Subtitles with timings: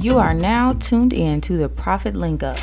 [0.00, 2.56] You are now tuned in to the Profit Link Up.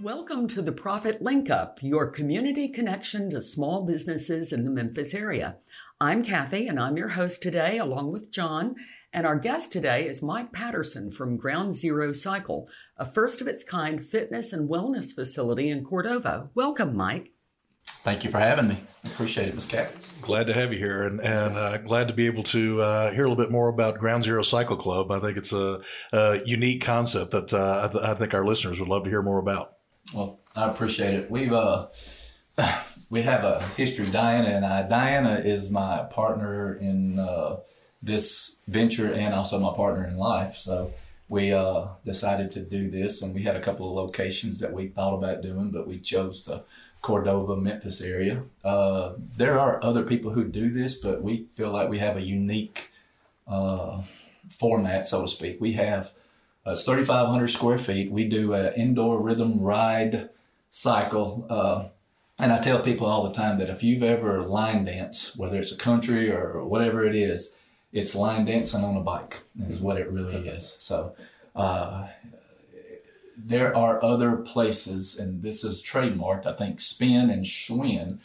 [0.00, 5.14] Welcome to the Profit Link Up, your community connection to small businesses in the Memphis
[5.14, 5.58] area.
[6.00, 8.74] I'm Kathy, and I'm your host today, along with John.
[9.16, 13.64] And our guest today is Mike Patterson from Ground Zero Cycle, a first of its
[13.64, 16.50] kind fitness and wellness facility in Cordova.
[16.54, 17.32] Welcome, Mike.
[17.86, 18.76] Thank you for having me.
[19.06, 19.68] Appreciate it, Ms.
[19.68, 20.20] Kathy.
[20.20, 23.24] Glad to have you here, and and uh, glad to be able to uh, hear
[23.24, 25.10] a little bit more about Ground Zero Cycle Club.
[25.10, 25.80] I think it's a,
[26.12, 29.22] a unique concept that uh, I, th- I think our listeners would love to hear
[29.22, 29.76] more about.
[30.14, 31.30] Well, I appreciate it.
[31.30, 31.86] We've uh,
[33.10, 34.10] we have a history.
[34.10, 34.86] Diana and I.
[34.86, 37.56] Diana is my partner in uh,
[38.02, 40.52] this venture, and also my partner in life.
[40.52, 40.92] So
[41.28, 44.88] we uh, decided to do this, and we had a couple of locations that we
[44.88, 46.64] thought about doing, but we chose the
[47.02, 48.42] Cordova, Memphis area.
[48.64, 52.22] Uh, there are other people who do this, but we feel like we have a
[52.22, 52.90] unique
[53.48, 54.02] uh,
[54.48, 55.60] format, so to speak.
[55.60, 56.12] We have
[56.66, 58.10] uh, it's 3,500 square feet.
[58.10, 60.30] We do an indoor rhythm ride
[60.68, 61.46] cycle.
[61.48, 61.88] Uh,
[62.40, 65.72] and I tell people all the time that if you've ever line dance, whether it's
[65.72, 67.56] a country or whatever it is,
[67.92, 70.76] it's line dancing on a bike is what it really is.
[70.78, 71.14] So
[71.54, 72.08] uh,
[73.38, 78.18] there are other places, and this is trademarked, I think Spin and Schwinn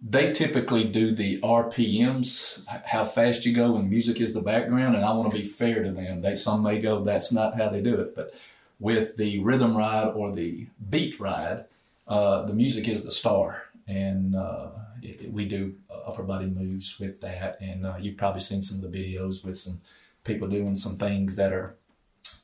[0.00, 5.04] they typically do the RPMs, how fast you go and music is the background, and
[5.04, 6.20] I want to be fair to them.
[6.20, 8.32] They some may go, that's not how they do it, but
[8.78, 11.64] with the rhythm ride or the beat ride,
[12.06, 14.68] uh, the music is the star, and uh,
[15.02, 15.74] it, we do
[16.06, 17.60] upper body moves with that.
[17.60, 19.80] And uh, you've probably seen some of the videos with some
[20.24, 21.76] people doing some things that are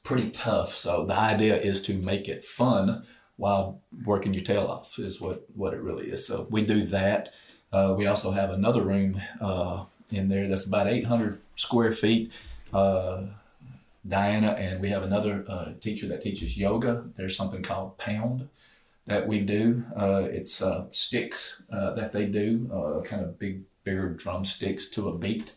[0.02, 0.68] pretty tough.
[0.68, 3.04] So the idea is to make it fun
[3.36, 6.26] while working your tail off is what, what it really is.
[6.26, 7.30] So we do that.
[7.72, 12.32] Uh, we also have another room uh, in there that's about 800 square feet.
[12.72, 13.24] Uh,
[14.06, 17.06] Diana and we have another uh, teacher that teaches yoga.
[17.14, 18.48] There's something called Pound
[19.06, 19.84] that we do.
[19.96, 25.52] Uh, it's uh, sticks that they do, kind of big, bigger drumsticks to a beat,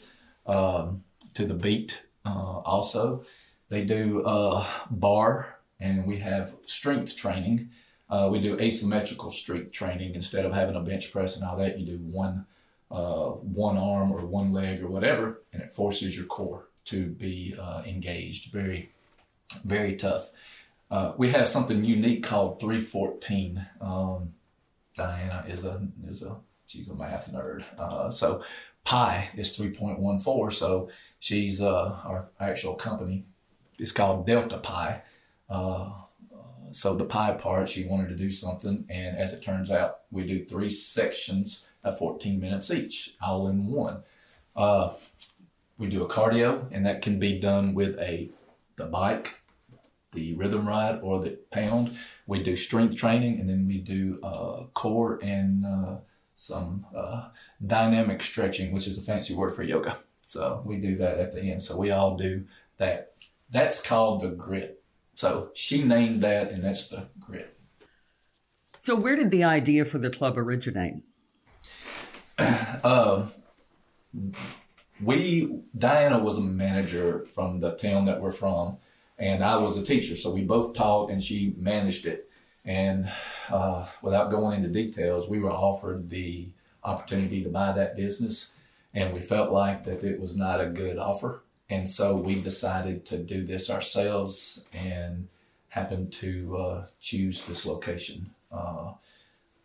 [0.45, 1.03] um,
[1.33, 3.23] to the beat also.
[3.69, 4.23] They do
[4.89, 7.69] barre, and we have strength training.
[8.09, 11.77] Uh, we do asymmetrical strength training instead of having a bench press and all that.
[11.77, 12.45] You do one
[12.89, 17.53] uh, one arm or one leg or whatever, and it forces your core to be
[17.59, 18.51] uh, engaged.
[18.51, 18.91] Very,
[19.65, 20.29] very tough.
[20.89, 23.65] Uh, we have something unique called 314.
[23.81, 24.33] Um,
[24.95, 27.63] Diana is a is a she's a math nerd.
[27.77, 28.41] Uh, so
[28.83, 30.53] pi is 3.14.
[30.53, 30.89] So
[31.19, 33.25] she's uh, our actual company.
[33.79, 35.03] It's called Delta Pi.
[35.49, 35.91] Uh,
[36.71, 40.25] so the pi part, she wanted to do something, and as it turns out, we
[40.25, 44.03] do three sections at 14 minutes each, all in one.
[44.55, 44.93] Uh,
[45.77, 48.29] we do a cardio, and that can be done with a
[48.75, 49.39] the bike,
[50.11, 51.97] the rhythm ride, or the pound.
[52.25, 55.97] We do strength training, and then we do uh, core and uh,
[56.33, 57.29] some uh,
[57.63, 59.97] dynamic stretching, which is a fancy word for yoga.
[60.19, 61.61] So we do that at the end.
[61.61, 62.43] So we all do
[62.79, 63.13] that.
[63.49, 64.83] That's called the grit.
[65.15, 67.57] So she named that, and that's the grit.
[68.77, 70.95] So, where did the idea for the club originate?
[72.83, 73.27] Uh,
[75.01, 78.77] we Diana was a manager from the town that we're from,
[79.19, 80.15] and I was a teacher.
[80.15, 82.29] So we both taught, and she managed it.
[82.65, 83.11] And
[83.49, 86.49] uh, without going into details, we were offered the
[86.83, 88.57] opportunity to buy that business,
[88.93, 93.05] and we felt like that it was not a good offer and so we decided
[93.05, 95.27] to do this ourselves and
[95.69, 98.93] happened to uh, choose this location uh,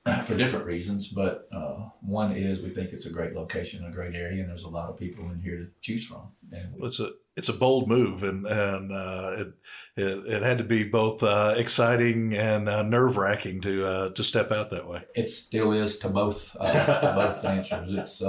[0.22, 1.06] for different reasons.
[1.06, 4.64] But uh, one is we think it's a great location, a great area, and there's
[4.64, 6.32] a lot of people in here to choose from.
[6.50, 9.52] And it's a it's a bold move, and and uh, it,
[9.96, 14.52] it, it had to be both uh, exciting and uh, nerve wracking to to step
[14.52, 15.04] out that way.
[15.14, 17.90] It still is to both to both answers.
[17.90, 18.22] It's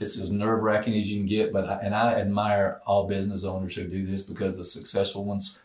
[0.00, 1.52] it's as nerve wracking as you can get.
[1.52, 5.60] But I, and I admire all business owners who do this because the successful ones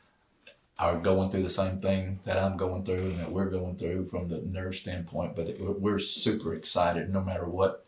[0.77, 4.05] are going through the same thing that I'm going through and that we're going through
[4.05, 5.35] from the nerve standpoint.
[5.35, 7.85] But it, we're super excited, no matter what,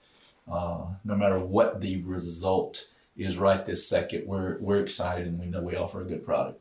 [0.51, 2.85] uh, no matter what the result
[3.15, 4.27] is right this second.
[4.27, 6.59] We're we're excited and we know we offer a good product.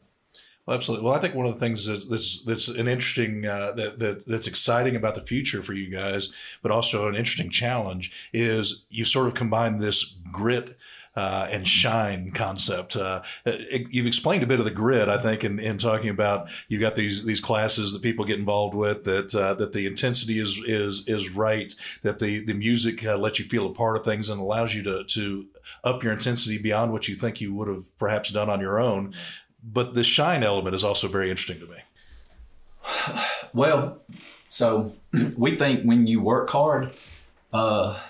[0.67, 1.07] Well, absolutely.
[1.07, 4.27] Well, I think one of the things that's that's, that's an interesting uh, that, that
[4.27, 9.05] that's exciting about the future for you guys, but also an interesting challenge is you
[9.05, 10.77] sort of combine this grit
[11.17, 12.97] uh, and shine concept.
[12.97, 16.49] Uh, it, you've explained a bit of the grit, I think, in, in talking about
[16.69, 19.05] you've got these these classes that people get involved with.
[19.05, 21.75] That uh, that the intensity is is is right.
[22.03, 24.83] That the the music uh, lets you feel a part of things and allows you
[24.85, 25.47] to to
[25.83, 29.15] up your intensity beyond what you think you would have perhaps done on your own.
[29.63, 31.79] But the shine element is also very interesting to me.
[33.53, 34.01] Well,
[34.49, 34.93] so
[35.37, 36.93] we think when you work hard,
[37.53, 38.01] uh,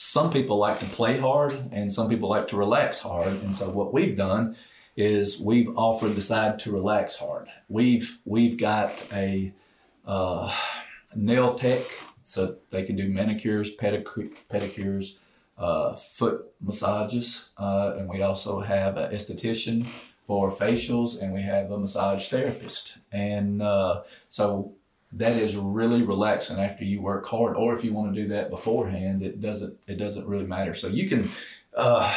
[0.00, 3.42] some people like to play hard and some people like to relax hard.
[3.42, 4.54] And so what we've done
[4.96, 7.48] is we've offered the side to relax hard.
[7.68, 9.52] We've we've got a
[10.06, 10.54] uh,
[11.16, 11.82] nail tech
[12.22, 15.18] so they can do manicures, pedicure, pedicures,
[15.58, 19.84] uh, foot massages, uh, and we also have an esthetician
[20.24, 22.98] for facials, and we have a massage therapist.
[23.10, 24.74] And uh, so
[25.12, 28.50] that is really relaxing after you work hard, or if you want to do that
[28.50, 30.74] beforehand, it doesn't it doesn't really matter.
[30.74, 31.28] So you can.
[31.74, 32.14] Uh,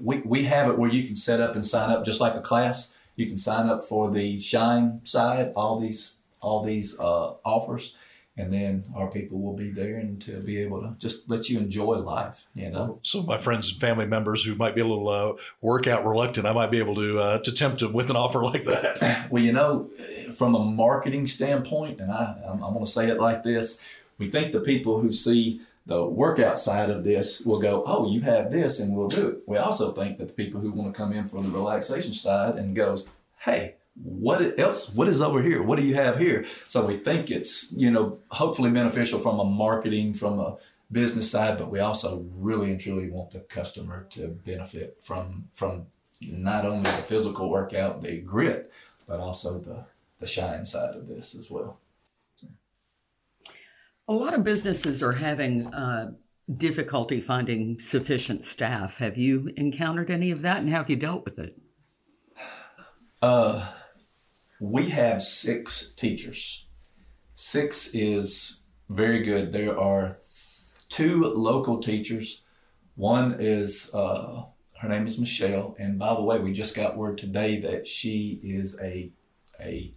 [0.00, 2.40] we, we have it where you can set up and sign up just like a
[2.40, 3.08] class.
[3.16, 7.96] You can sign up for the shine side, all these all these uh, offers,
[8.36, 11.58] and then our people will be there and to be able to just let you
[11.58, 15.08] enjoy life you know so my friends and family members who might be a little
[15.08, 18.42] uh, workout reluctant i might be able to uh, to tempt them with an offer
[18.42, 19.88] like that well you know
[20.36, 24.30] from a marketing standpoint and I, i'm, I'm going to say it like this we
[24.30, 28.52] think the people who see the workout side of this will go, oh, you have
[28.52, 29.38] this, and we'll do it.
[29.46, 32.54] We also think that the people who want to come in from the relaxation side
[32.54, 33.08] and goes,
[33.40, 35.62] hey, what else what is over here?
[35.62, 36.44] What do you have here?
[36.66, 40.56] So we think it's you know hopefully beneficial from a marketing from a
[40.90, 45.86] business side but we also really and truly want the customer to benefit from from
[46.20, 48.70] not only the physical workout the grit
[49.06, 49.84] but also the
[50.18, 51.78] the shine side of this as well.
[54.08, 56.12] A lot of businesses are having uh,
[56.56, 58.98] difficulty finding sufficient staff.
[58.98, 61.58] Have you encountered any of that and have you dealt with it?
[63.20, 63.70] Uh
[64.62, 66.68] we have six teachers.
[67.34, 69.50] Six is very good.
[69.50, 70.16] There are
[70.88, 72.42] two local teachers.
[72.94, 74.44] One is, uh,
[74.80, 75.74] her name is Michelle.
[75.80, 79.10] And by the way, we just got word today that she is a,
[79.58, 79.92] a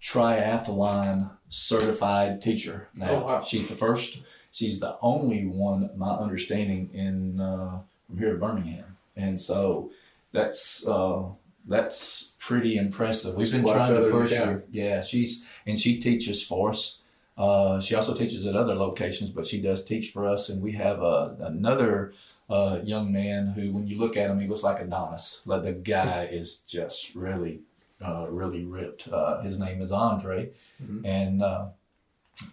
[0.00, 3.10] triathlon certified teacher now.
[3.10, 3.40] Oh, wow.
[3.42, 8.96] She's the first, she's the only one, my understanding, in uh, from here to Birmingham.
[9.14, 9.90] And so
[10.32, 11.24] that's, uh,
[11.66, 13.34] that's pretty impressive.
[13.34, 14.64] We've been trying to push her.
[14.70, 17.02] Yeah, she's and she teaches for us.
[17.36, 20.48] Uh, she also teaches at other locations, but she does teach for us.
[20.48, 22.12] And we have uh, another
[22.48, 25.42] uh, young man who, when you look at him, he looks like Adonis.
[25.46, 27.60] Like the guy is just really,
[28.02, 29.08] uh, really ripped.
[29.08, 30.50] Uh, his name is Andre,
[30.82, 31.04] mm-hmm.
[31.04, 31.42] and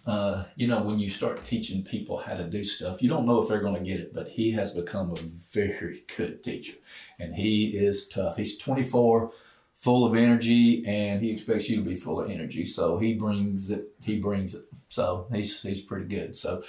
[0.06, 3.40] uh, you know, when you start teaching people how to do stuff, you don't know
[3.40, 5.20] if they're going to get it, but he has become a
[5.52, 6.74] very good teacher
[7.18, 8.36] and he is tough.
[8.36, 9.30] He's 24,
[9.74, 12.64] full of energy, and he expects you to be full of energy.
[12.64, 14.64] So he brings it, he brings it.
[14.88, 16.34] So he's, he's pretty good.
[16.36, 16.62] So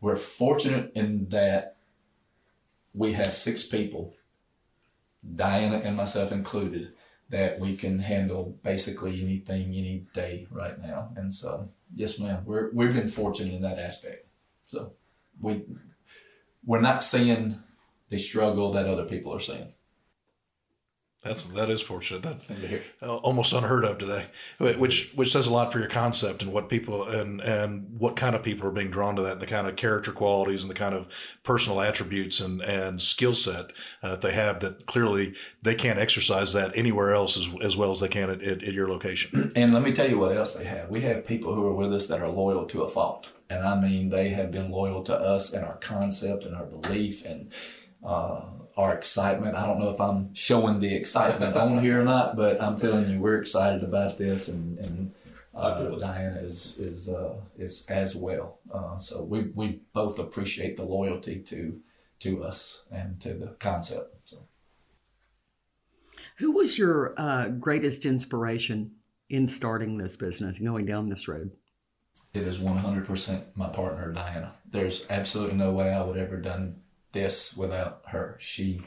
[0.00, 1.76] we're fortunate in that
[2.92, 4.14] we have six people,
[5.34, 6.92] Diana and myself included,
[7.30, 11.10] that we can handle basically anything any day right now.
[11.16, 12.42] And so Yes, ma'am.
[12.44, 14.26] We're we've been fortunate in that aspect.
[14.64, 14.92] So
[15.40, 15.64] we
[16.64, 17.62] we're not seeing
[18.08, 19.68] the struggle that other people are seeing.
[21.24, 22.22] That's that is fortunate.
[22.22, 22.46] That's
[23.02, 24.26] almost unheard of today,
[24.60, 28.36] which which says a lot for your concept and what people and and what kind
[28.36, 30.76] of people are being drawn to that, and the kind of character qualities and the
[30.76, 31.08] kind of
[31.42, 36.52] personal attributes and and skill set uh, that they have that clearly they can't exercise
[36.52, 39.50] that anywhere else as, as well as they can at, at, at your location.
[39.58, 40.88] And let me tell you what else they have.
[40.88, 43.80] We have people who are with us that are loyal to a fault, and I
[43.80, 47.52] mean they have been loyal to us and our concept and our belief and.
[48.04, 48.42] Uh,
[48.78, 49.56] our excitement.
[49.56, 53.10] I don't know if I'm showing the excitement on here or not, but I'm telling
[53.10, 55.12] you, we're excited about this, and, and
[55.52, 58.60] uh, Diana is is uh, is as well.
[58.72, 61.80] Uh, so we, we both appreciate the loyalty to
[62.20, 64.14] to us and to the concept.
[64.24, 64.38] So.
[66.36, 68.92] Who was your uh, greatest inspiration
[69.28, 71.50] in starting this business, going down this road?
[72.32, 74.52] It is 100% my partner, Diana.
[74.70, 76.76] There's absolutely no way I would ever done
[77.12, 78.36] this without her.
[78.38, 78.82] She,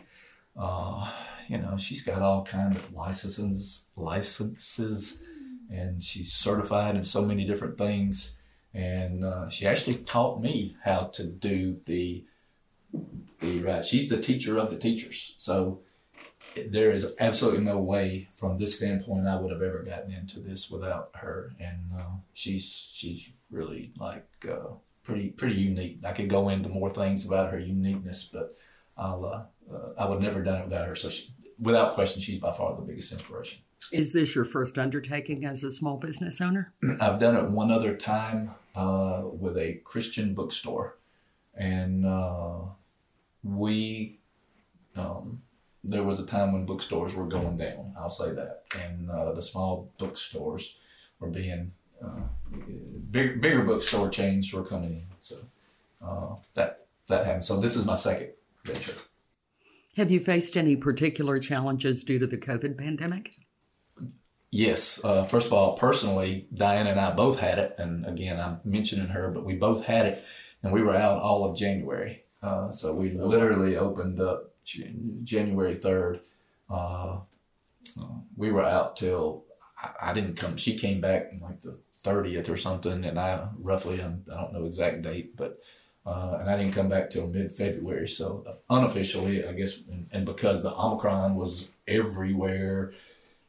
[0.58, 1.12] uh,
[1.48, 5.28] you know, she's got all kind of licenses, licenses,
[5.70, 8.42] and she's certified in so many different things.
[8.74, 12.24] And uh, she actually taught me how to do the
[13.40, 13.84] the right.
[13.84, 15.34] She's the teacher of the teachers.
[15.38, 15.82] So
[16.70, 20.70] there is absolutely no way, from this standpoint, I would have ever gotten into this
[20.70, 21.54] without her.
[21.60, 26.00] And uh, she's she's really like uh, pretty pretty unique.
[26.06, 28.56] I could go into more things about her uniqueness, but
[28.98, 30.96] I'll uh, uh, I would never have done it without her.
[30.96, 31.30] So, she,
[31.60, 33.62] without question, she's by far the biggest inspiration.
[33.92, 36.74] Is this your first undertaking as a small business owner?
[37.02, 40.98] I've done it one other time uh, with a Christian bookstore,
[41.56, 42.60] and uh,
[43.44, 44.20] we
[44.96, 45.42] um,
[45.84, 47.94] there was a time when bookstores were going down.
[47.98, 50.76] I'll say that, and uh, the small bookstores
[51.20, 51.72] were being
[52.04, 52.22] uh,
[53.12, 55.06] big, bigger bookstore chains were coming in.
[55.20, 55.38] So
[56.06, 57.46] uh, that that happened.
[57.46, 58.32] So this is my second
[58.66, 58.96] venture.
[59.98, 63.36] Have you faced any particular challenges due to the COVID pandemic?
[64.52, 65.04] Yes.
[65.04, 67.76] Uh, first of all, personally, Diana and I both had it.
[67.78, 70.24] And again, I'm mentioning her, but we both had it.
[70.64, 72.24] And we were out all of January.
[72.44, 76.22] Uh, so we literally opened up January 3rd.
[76.70, 77.20] Uh,
[78.00, 78.06] uh,
[78.36, 79.46] we were out till
[79.82, 80.58] I, I, didn't come.
[80.58, 83.06] She came back in like the 30th or something.
[83.06, 85.60] And I roughly, I'm, I do not know exact date, but
[86.06, 88.08] uh, and I didn't come back till mid February.
[88.08, 92.92] So unofficially, I guess, and, and, because the Omicron was everywhere,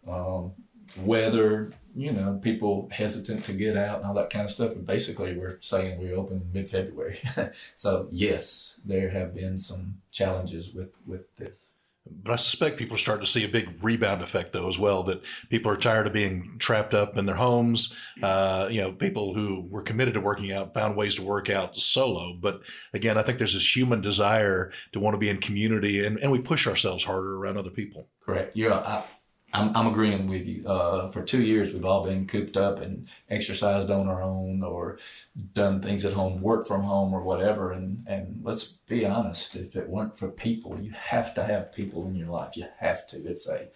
[0.06, 0.52] um,
[0.98, 4.76] weather, you know, people hesitant to get out and all that kind of stuff.
[4.76, 7.18] And basically, we're saying we open mid February.
[7.74, 11.71] so yes, there have been some challenges with with this.
[12.04, 15.04] But I suspect people are starting to see a big rebound effect, though, as well.
[15.04, 17.96] That people are tired of being trapped up in their homes.
[18.20, 21.76] Uh, you know, people who were committed to working out found ways to work out
[21.76, 22.34] solo.
[22.34, 26.18] But again, I think there's this human desire to want to be in community, and,
[26.18, 28.08] and we push ourselves harder around other people.
[28.24, 28.56] Correct.
[28.56, 29.04] Yeah, I,
[29.54, 30.66] I'm, I'm agreeing with you.
[30.66, 34.98] Uh, for two years, we've all been cooped up and exercised on our own or
[35.52, 37.70] done things at home, work from home or whatever.
[37.72, 42.06] And, and let's be honest, if it weren't for people, you have to have people
[42.06, 42.56] in your life.
[42.56, 43.18] You have to.
[43.18, 43.68] It's a,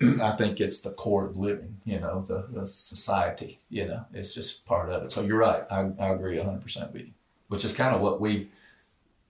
[0.22, 4.34] I think it's the core of living, you know, the, the society, you know, it's
[4.34, 5.12] just part of it.
[5.12, 5.64] So you're right.
[5.70, 7.12] I, I agree 100% with you,
[7.48, 8.48] which is kind of what we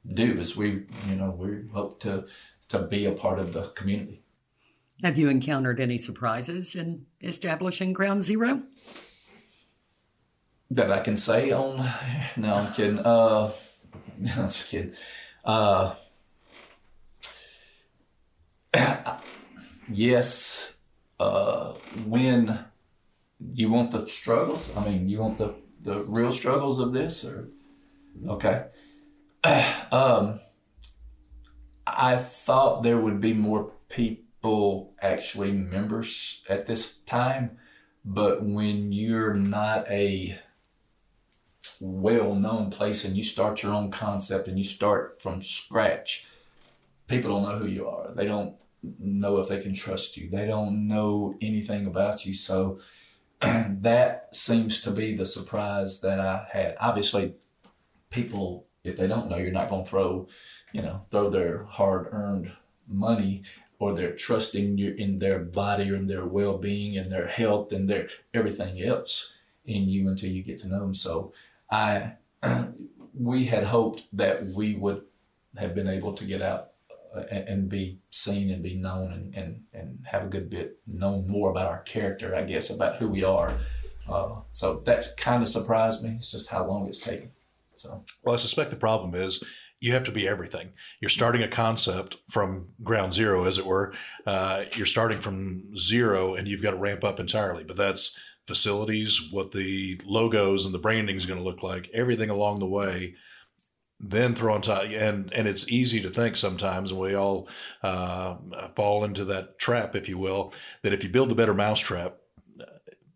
[0.07, 2.27] do is we, you know, we hope to,
[2.69, 4.23] to be a part of the community.
[5.03, 8.63] Have you encountered any surprises in establishing Ground Zero?
[10.71, 11.89] That I can say on.
[12.37, 12.99] No, I'm kidding.
[12.99, 13.51] Uh,
[14.37, 14.93] I'm just kidding.
[15.45, 15.95] Uh,
[19.91, 20.77] yes.
[21.19, 21.73] Uh,
[22.07, 22.65] when
[23.55, 27.49] you want the struggles, I mean, you want the, the real struggles of this, or
[28.29, 28.67] okay.
[29.93, 30.39] Um,
[31.85, 37.59] I thought there would be more people people actually members at this time,
[38.05, 40.39] but when you're not a
[41.79, 46.27] well known place and you start your own concept and you start from scratch,
[47.07, 48.13] people don't know who you are.
[48.15, 48.55] They don't
[48.99, 50.31] know if they can trust you.
[50.31, 52.33] They don't know anything about you.
[52.33, 52.79] So
[53.41, 56.77] that seems to be the surprise that I had.
[56.81, 57.35] Obviously,
[58.09, 60.29] people, if they don't know, you're not going to throw,
[60.73, 62.53] you know, throw their hard earned
[62.89, 63.43] money
[63.81, 67.89] or they're trusting you in their body or in their well-being and their health and
[67.89, 70.95] their everything else in you until you get to know them.
[70.95, 71.33] So
[71.71, 72.13] I,
[73.19, 75.03] we had hoped that we would
[75.57, 76.69] have been able to get out
[77.15, 81.27] uh, and, be seen and be known and, and, and have a good bit known
[81.27, 83.57] more about our character, I guess, about who we are.
[84.09, 86.11] Uh, so that's kind of surprised me.
[86.11, 87.33] It's just how long it's taken.
[87.81, 89.43] So, well, I suspect the problem is
[89.81, 90.73] you have to be everything.
[91.01, 93.95] You're starting a concept from ground zero, as it were.
[94.27, 97.65] Uh, you're starting from zero, and you've got to ramp up entirely.
[97.65, 102.29] But that's facilities, what the logos and the branding is going to look like, everything
[102.29, 103.15] along the way.
[103.99, 107.49] Then throw on top, and and it's easy to think sometimes, and we all
[107.83, 108.37] uh,
[108.77, 112.17] fall into that trap, if you will, that if you build a better mousetrap,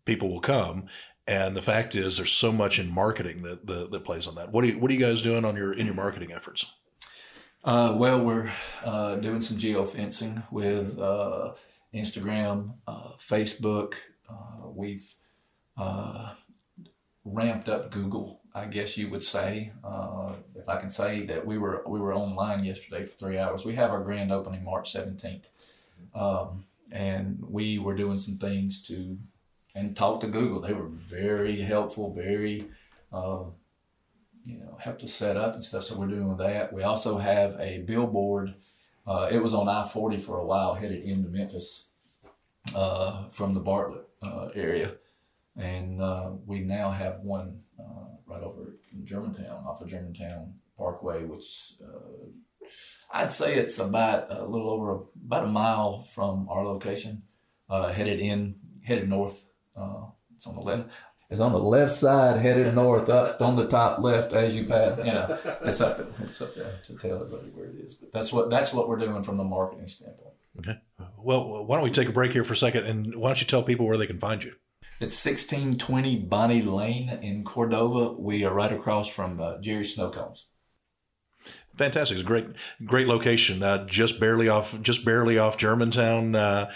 [0.05, 0.87] people will come.
[1.27, 4.51] And the fact is, there's so much in marketing that, that, that plays on that.
[4.51, 6.71] What are you What are you guys doing on your in your marketing efforts?
[7.63, 8.53] Uh, well, we're
[8.83, 11.53] uh, doing some geofencing with uh,
[11.95, 13.95] Instagram, uh, Facebook.
[14.29, 15.15] Uh, we've
[15.75, 16.33] uh,
[17.23, 19.71] ramped up Google, I guess you would say,
[20.55, 23.65] if I can say that we were we were online yesterday for three hours.
[23.65, 25.49] We have our grand opening March seventeenth,
[26.13, 26.63] um,
[26.93, 29.17] and we were doing some things to
[29.75, 30.61] and talk to Google.
[30.61, 32.65] They were very helpful, very,
[33.11, 33.43] uh,
[34.45, 35.83] you know, helped us set up and stuff.
[35.83, 36.71] So we're doing that.
[36.73, 38.55] We also have a billboard.
[39.05, 41.89] Uh, it was on I 40 for a while, headed into Memphis
[42.73, 44.95] uh, from the Bartlett uh, area.
[45.57, 51.23] And uh, we now have one uh, right over in Germantown, off of Germantown Parkway,
[51.23, 51.73] which
[53.13, 57.23] I'd say it's about a little over about a mile from our location,
[57.69, 60.05] headed in, headed north uh,
[60.35, 60.89] it's on the left.
[61.29, 64.97] It's on the left side, headed north, up on the top left as you pass.
[64.99, 65.99] You know, it's up.
[66.21, 67.95] It's up there to tell everybody where it is.
[67.95, 70.35] But that's what that's what we're doing from the marketing standpoint.
[70.59, 70.79] Okay.
[71.17, 73.47] Well, why don't we take a break here for a second, and why don't you
[73.47, 74.53] tell people where they can find you?
[75.01, 78.13] It's 1620 Bonnie Lane in Cordova.
[78.13, 80.47] We are right across from uh, Jerry's Sno Cones.
[81.77, 82.17] Fantastic!
[82.17, 82.47] It's a great,
[82.85, 83.61] great location.
[83.61, 86.33] Uh, just barely off, just barely off Germantown.
[86.33, 86.71] Uh,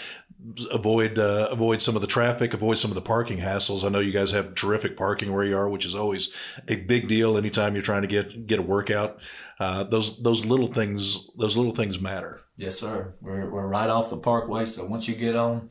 [0.72, 3.84] avoid uh, avoid some of the traffic, avoid some of the parking hassles.
[3.84, 6.32] I know you guys have terrific parking where you are, which is always
[6.68, 7.36] a big deal.
[7.36, 9.22] Anytime you're trying to get get a workout,
[9.58, 12.40] uh, those those little things those little things matter.
[12.56, 13.14] Yes, sir.
[13.20, 15.70] We're we're right off the parkway, so once you get on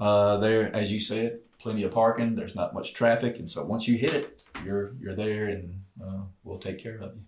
[0.00, 2.34] uh, there, as you said, plenty of parking.
[2.34, 6.22] There's not much traffic, and so once you hit it, you're you're there, and uh,
[6.44, 7.22] we'll take care of you.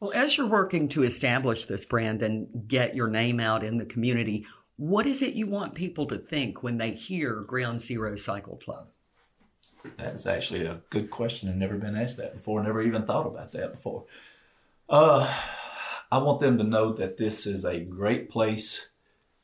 [0.00, 3.86] Well, as you're working to establish this brand and get your name out in the
[3.86, 8.56] community, what is it you want people to think when they hear Ground Zero Cycle
[8.56, 8.88] Club?
[9.98, 11.48] That is actually a good question.
[11.48, 12.62] I've never been asked that before.
[12.62, 14.04] Never even thought about that before.
[14.88, 15.30] Uh,
[16.10, 18.92] I want them to know that this is a great place,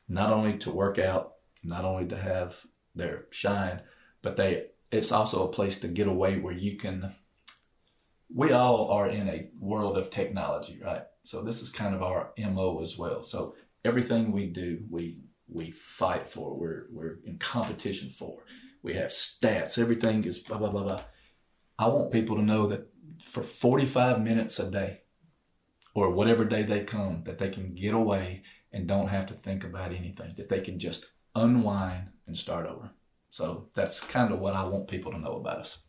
[0.08, 3.82] not only to work out, not only to have their shine,
[4.22, 7.12] but they it's also a place to get away where you can
[8.34, 11.02] we all are in a world of technology, right?
[11.24, 13.22] So this is kind of our MO as well.
[13.22, 16.56] So everything we do, we we fight for.
[16.56, 18.42] We're we're in competition for.
[18.82, 19.78] We have stats.
[19.78, 21.02] Everything is blah blah blah blah.
[21.78, 22.88] I want people to know that
[23.22, 25.02] for 45 minutes a day,
[25.94, 29.64] or whatever day they come, that they can get away and don't have to think
[29.64, 30.32] about anything.
[30.36, 32.90] That they can just unwind and start over.
[33.30, 35.84] So that's kind of what I want people to know about us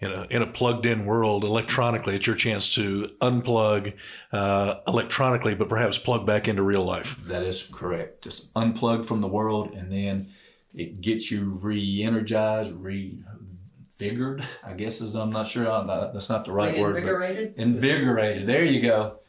[0.00, 3.94] in a, in a plugged in world electronically, it's your chance to unplug
[4.32, 7.16] uh, electronically, but perhaps plug back into real life.
[7.24, 8.24] That is correct.
[8.24, 10.30] Just unplug from the world, and then
[10.74, 14.44] it gets you re energized, revigored.
[14.64, 15.70] I guess is I'm not sure.
[15.70, 16.96] I'm not, that's not the right word.
[16.96, 17.54] Invigorated.
[17.56, 18.46] Invigorated.
[18.46, 19.20] There you go.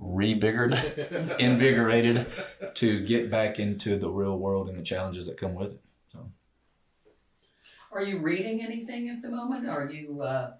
[0.00, 0.74] Revigored,
[1.38, 2.26] invigorated
[2.74, 5.80] to get back into the real world and the challenges that come with it.
[7.92, 9.68] Are you reading anything at the moment?
[9.68, 10.54] Are you, uh,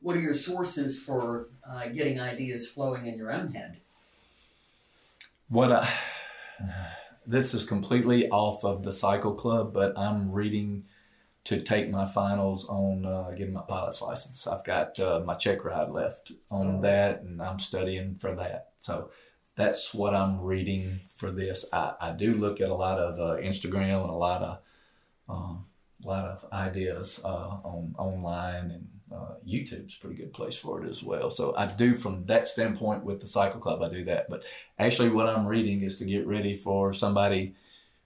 [0.00, 3.78] what are your sources for uh, getting ideas flowing in your own head?
[5.48, 5.88] What I,
[7.24, 10.84] this is completely off of the Cycle Club, but I'm reading
[11.44, 14.44] to take my finals on uh, getting my pilot's license.
[14.46, 18.70] I've got uh, my check ride left on that, and I'm studying for that.
[18.78, 19.10] So
[19.54, 21.66] that's what I'm reading for this.
[21.72, 24.58] I, I do look at a lot of uh, Instagram and a lot of
[25.28, 25.64] um,
[26.04, 30.82] a lot of ideas uh, on online and uh, YouTube's a pretty good place for
[30.82, 31.30] it as well.
[31.30, 34.26] So I do from that standpoint with the Cycle Club, I do that.
[34.28, 34.42] But
[34.78, 37.54] actually, what I'm reading is to get ready for somebody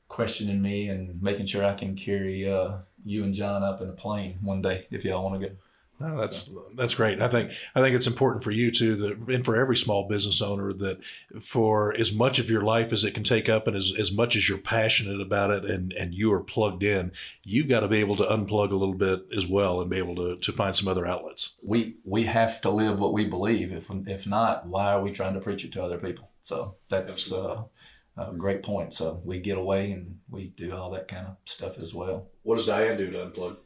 [0.08, 3.92] questioning me and making sure I can carry uh, you and John up in a
[3.92, 5.54] plane one day if y'all want to go.
[6.00, 7.20] No, that's that's great.
[7.20, 10.40] I think I think it's important for you too, that and for every small business
[10.40, 11.02] owner that
[11.40, 14.36] for as much of your life as it can take up, and as, as much
[14.36, 17.10] as you're passionate about it, and and you are plugged in,
[17.42, 20.14] you've got to be able to unplug a little bit as well, and be able
[20.14, 21.56] to to find some other outlets.
[21.64, 23.72] We we have to live what we believe.
[23.72, 26.30] If if not, why are we trying to preach it to other people?
[26.42, 27.64] So that's uh,
[28.16, 28.92] a great point.
[28.92, 32.28] So we get away and we do all that kind of stuff as well.
[32.42, 33.56] What does Diane do to unplug?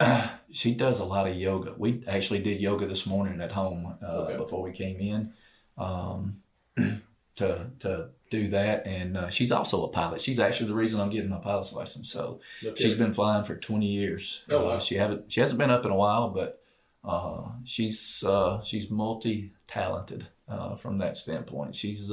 [0.52, 1.74] she does a lot of yoga.
[1.76, 4.36] We actually did yoga this morning at home uh, okay.
[4.36, 5.32] before we came in
[5.76, 6.42] um,
[7.36, 8.86] to to do that.
[8.86, 10.20] And uh, she's also a pilot.
[10.20, 12.10] She's actually the reason I'm getting my pilot's license.
[12.10, 12.74] So okay.
[12.80, 14.44] she's been flying for 20 years.
[14.50, 14.70] Oh, wow.
[14.72, 16.60] uh, she haven't she hasn't been up in a while, but
[17.04, 21.74] uh, she's uh, she's multi talented uh, from that standpoint.
[21.74, 22.10] She's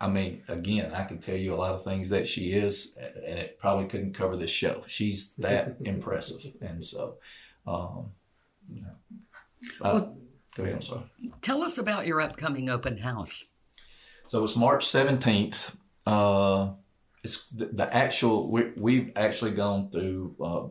[0.00, 3.38] I mean, again, I can tell you a lot of things that she is, and
[3.38, 4.82] it probably couldn't cover this show.
[4.86, 7.16] She's that impressive, and so,
[7.66, 8.12] um,
[8.72, 8.82] yeah.
[9.80, 10.18] uh, well,
[10.54, 10.76] go ahead.
[10.76, 11.02] I'm sorry.
[11.40, 13.46] Tell us about your upcoming open house.
[14.26, 15.76] So it's March seventeenth.
[16.06, 16.70] Uh,
[17.24, 18.50] it's the, the, actual.
[18.50, 20.68] We, we've actually gone through uh,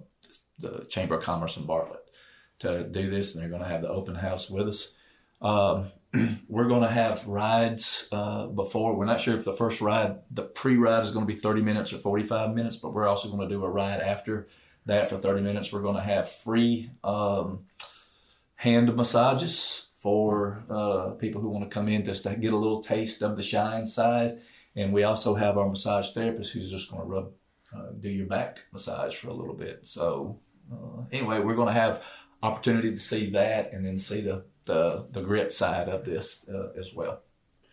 [0.60, 2.02] the Chamber of Commerce in Bartlett
[2.60, 4.94] to do this, and they're going to have the open house with us.
[5.42, 5.86] Um,
[6.48, 8.96] we're going to have rides uh, before.
[8.96, 11.62] We're not sure if the first ride, the pre ride, is going to be 30
[11.62, 14.48] minutes or 45 minutes, but we're also going to do a ride after
[14.86, 15.72] that for 30 minutes.
[15.72, 17.66] We're going to have free um,
[18.56, 22.82] hand massages for uh, people who want to come in just to get a little
[22.82, 24.32] taste of the shine side.
[24.76, 27.32] And we also have our massage therapist who's just going to rub,
[27.76, 29.86] uh, do your back massage for a little bit.
[29.86, 30.40] So,
[30.72, 32.04] uh, anyway, we're going to have
[32.42, 36.70] opportunity to see that and then see the the the grit side of this uh,
[36.78, 37.22] as well.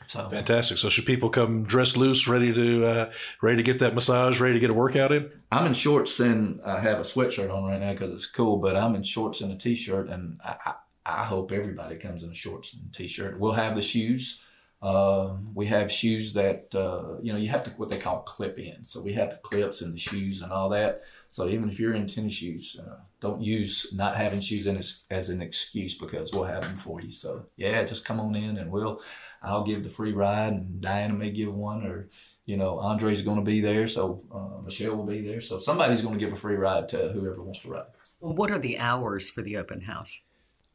[0.08, 0.78] So Fantastic.
[0.78, 4.54] So should people come dressed loose, ready to uh, ready to get that massage, ready
[4.54, 5.30] to get a workout in?
[5.52, 8.74] I'm in shorts and I have a sweatshirt on right now because it's cool, but
[8.74, 10.74] I'm in shorts and a t-shirt, and I, I,
[11.20, 13.38] I hope everybody comes in shorts and t-shirt.
[13.38, 14.42] We'll have the shoes.
[14.80, 18.58] Uh, we have shoes that uh, you know you have to what they call clip
[18.60, 18.84] in.
[18.84, 21.00] So we have the clips and the shoes and all that.
[21.30, 25.04] So even if you're in tennis shoes, uh, don't use not having shoes in as,
[25.10, 27.10] as an excuse because we'll have them for you.
[27.10, 29.00] So yeah, just come on in and we'll
[29.42, 32.08] I'll give the free ride, and Diana may give one, or
[32.46, 35.40] you know Andre's going to be there, so uh, Michelle will be there.
[35.40, 37.86] So somebody's going to give a free ride to whoever wants to ride.
[38.20, 40.22] Well, what are the hours for the open house?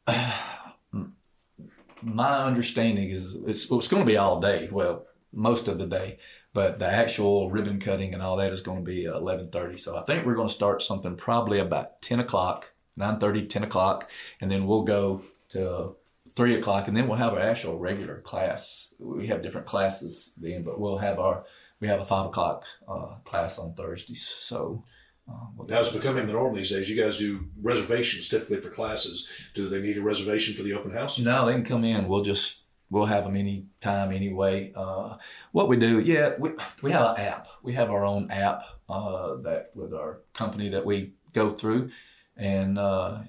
[2.04, 4.68] my understanding is it's, it's going to be all day.
[4.70, 6.18] Well, most of the day,
[6.52, 9.76] but the actual ribbon cutting and all that is going to be eleven thirty.
[9.76, 14.10] So I think we're going to start something probably about ten o'clock, 9.30, 10 o'clock,
[14.40, 15.96] and then we'll go to
[16.30, 18.94] three o'clock, and then we'll have our actual regular class.
[19.00, 21.44] We have different classes then, but we'll have our
[21.80, 24.22] we have a five o'clock uh, class on Thursdays.
[24.22, 24.84] So.
[25.28, 26.90] Uh, Now it's becoming the norm these days.
[26.90, 29.28] You guys do reservations typically for classes.
[29.54, 31.18] Do they need a reservation for the open house?
[31.18, 32.08] No, they can come in.
[32.08, 34.72] We'll just we'll have them any time, anyway.
[34.76, 35.16] Uh,
[35.52, 36.50] what we do, yeah, we,
[36.82, 37.48] we have an app.
[37.62, 41.90] We have our own app uh, that with our company that we go through,
[42.36, 43.20] and uh,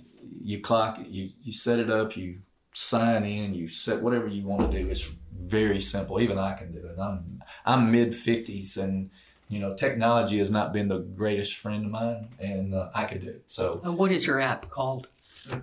[0.41, 2.39] you clock, you you set it up, you
[2.73, 4.89] sign in, you set whatever you want to do.
[4.89, 6.19] It's very simple.
[6.19, 6.99] Even I can do it.
[6.99, 9.11] I'm I'm mid fifties and.
[9.47, 13.21] You know, technology has not been the greatest friend of mine, and uh, I could
[13.21, 13.43] do it.
[13.49, 15.07] So, And what is your app called?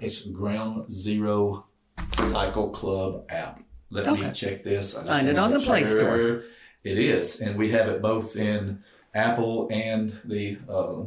[0.00, 1.66] it's Ground Zero
[2.12, 3.58] Cycle Club app.
[3.90, 4.96] Let me check this.
[4.96, 6.44] I Find it on the Play sure
[6.84, 8.82] It is, and we have it both in
[9.14, 11.02] Apple and the uh,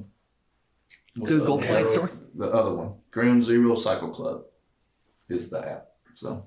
[1.15, 1.81] the Google other Play?
[1.81, 2.11] Store?
[2.35, 4.43] The other one, Ground Zero Cycle Club,
[5.29, 5.87] is the app.
[6.13, 6.45] So,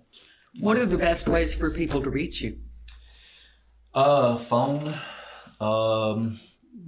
[0.60, 2.58] What are the best ways for people to reach you?
[3.94, 4.94] uh, phone.
[5.60, 6.38] Um,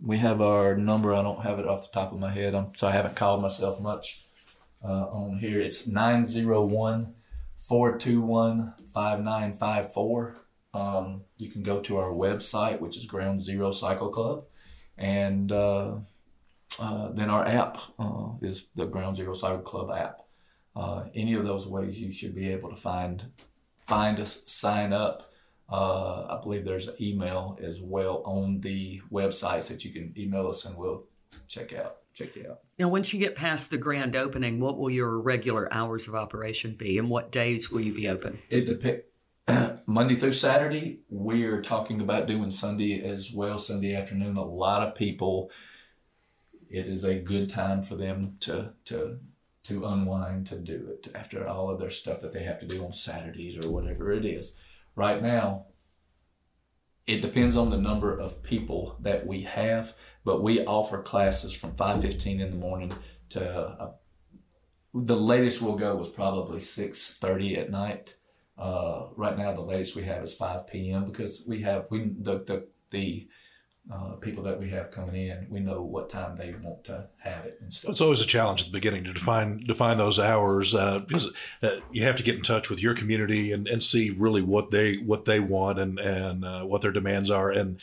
[0.03, 1.15] we have our number.
[1.15, 2.55] I don't have it off the top of my head.
[2.55, 4.27] I'm, so I haven't called myself much
[4.85, 5.61] uh, on here.
[5.61, 7.15] It's 901
[7.57, 10.37] 421 5954.
[10.73, 14.45] Um, You can go to our website, which is Ground Zero Cycle Club,
[14.97, 15.97] and uh,
[16.79, 20.21] uh, then our app uh, is the Ground Zero Cycle Club app.
[20.77, 23.27] Uh, any of those ways, you should be able to find
[23.83, 25.30] find us, sign up.
[25.71, 30.49] Uh, I believe there's an email as well on the websites that you can email
[30.49, 31.05] us and we'll
[31.49, 31.99] check out.
[32.13, 32.61] Check you out.
[32.79, 36.75] Now, once you get past the grand opening, what will your regular hours of operation
[36.75, 38.41] be, and what days will you be open?
[38.51, 39.03] It depends.
[39.87, 44.37] Monday through Saturday, we're talking about doing Sunday as well, Sunday afternoon.
[44.37, 45.51] A lot of people,
[46.69, 49.19] it is a good time for them to to
[49.65, 52.85] to unwind, to do it after all of their stuff that they have to do
[52.85, 54.59] on Saturdays or whatever it is.
[54.95, 55.67] Right now,
[57.07, 61.75] it depends on the number of people that we have, but we offer classes from
[61.75, 62.93] five fifteen in the morning
[63.31, 63.93] to uh,
[64.93, 68.17] the latest we'll go was probably six thirty at night.
[68.59, 71.05] Uh, right now, the latest we have is five p.m.
[71.05, 73.29] because we have we the the the
[73.93, 75.47] uh, people that we have coming in.
[75.51, 77.91] We know what time they want to have it and stuff.
[77.91, 81.77] It's always a challenge at the beginning to define define those hours uh, because uh,
[81.91, 84.97] you have to get in touch with your community and, and see really what they
[84.97, 87.81] what they want and and uh, what their demands are and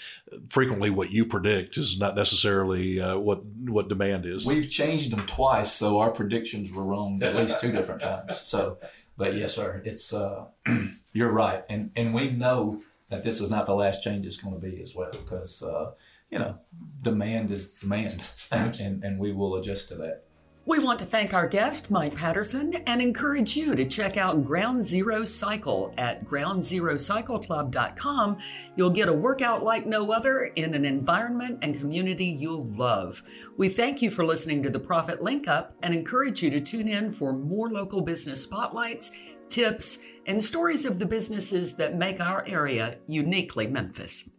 [0.50, 4.46] frequently what you predict is not necessarily uh, what what demand is.
[4.46, 8.42] We've changed them twice, so our predictions were wrong at least two different times.
[8.48, 8.78] So,
[9.18, 10.46] but yes, sir, it's uh,
[11.14, 14.60] you're right, and and we know that this is not the last change it's going
[14.60, 15.92] to be as well because uh,
[16.30, 16.60] you know
[17.02, 20.24] demand is demand, and and we will adjust to that.
[20.68, 24.86] We want to thank our guest, Mike Patterson, and encourage you to check out Ground
[24.86, 28.38] Zero Cycle at groundzerocycleclub.com.
[28.76, 33.24] You'll get a workout like no other in an environment and community you'll love.
[33.56, 36.90] We thank you for listening to the Profit Link Up and encourage you to tune
[36.90, 39.14] in for more local business spotlights,
[39.50, 44.30] tips, and stories of the businesses that make our area uniquely Memphis.